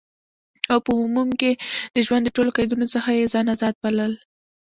او 0.71 0.79
په 0.85 0.91
عموم 1.03 1.29
کی 1.39 1.51
د 1.95 1.97
ژوند 2.05 2.23
د 2.25 2.29
ټولو 2.35 2.49
قیدونو 2.57 2.85
څخه 2.93 3.09
یی 3.17 3.31
ځان 3.33 3.45
آزاد 3.55 3.75
بلل، 3.83 4.13